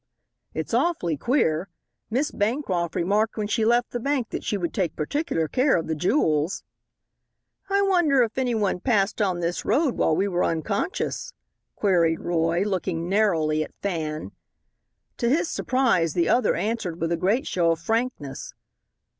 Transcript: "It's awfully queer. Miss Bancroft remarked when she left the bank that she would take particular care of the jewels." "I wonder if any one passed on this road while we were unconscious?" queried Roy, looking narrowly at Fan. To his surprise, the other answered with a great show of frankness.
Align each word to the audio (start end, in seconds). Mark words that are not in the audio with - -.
"It's 0.55 0.73
awfully 0.73 1.15
queer. 1.15 1.69
Miss 2.09 2.31
Bancroft 2.31 2.95
remarked 2.95 3.37
when 3.37 3.45
she 3.45 3.63
left 3.65 3.91
the 3.91 3.99
bank 3.99 4.29
that 4.31 4.43
she 4.43 4.57
would 4.57 4.73
take 4.73 4.95
particular 4.95 5.47
care 5.47 5.75
of 5.77 5.85
the 5.85 5.93
jewels." 5.93 6.63
"I 7.69 7.83
wonder 7.83 8.23
if 8.23 8.35
any 8.35 8.55
one 8.55 8.79
passed 8.79 9.21
on 9.21 9.41
this 9.41 9.63
road 9.63 9.93
while 9.97 10.15
we 10.15 10.27
were 10.27 10.43
unconscious?" 10.43 11.33
queried 11.75 12.19
Roy, 12.19 12.61
looking 12.63 13.07
narrowly 13.09 13.63
at 13.63 13.75
Fan. 13.83 14.31
To 15.17 15.29
his 15.29 15.51
surprise, 15.51 16.15
the 16.15 16.27
other 16.27 16.55
answered 16.55 16.99
with 16.99 17.11
a 17.11 17.15
great 17.15 17.45
show 17.45 17.69
of 17.73 17.79
frankness. 17.79 18.55